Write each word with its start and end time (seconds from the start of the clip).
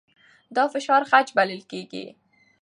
دا 0.55 0.63
فشار 0.73 1.01
خج 1.09 1.27
بلل 1.37 1.61
کېږي. 1.71 2.05